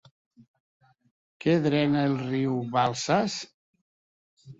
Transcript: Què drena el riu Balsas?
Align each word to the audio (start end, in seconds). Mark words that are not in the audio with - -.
Què 1.43 1.53
drena 1.65 2.05
el 2.07 2.15
riu 2.21 2.55
Balsas? 2.77 3.37